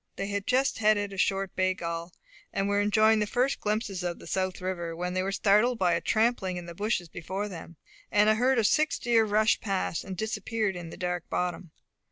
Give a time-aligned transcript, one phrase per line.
[0.15, 2.11] They had just headed a short bay gall,
[2.51, 5.93] and were enjoying the first glimpses of the south river, when they were startled by
[5.93, 7.77] a trampling in the bushes before them;
[8.11, 11.69] and a herd of six deer rushed past and disappeared in the dark bottom.